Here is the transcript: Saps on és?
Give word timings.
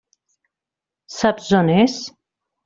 Saps 1.17 1.47
on 1.61 1.71
és? 1.83 2.01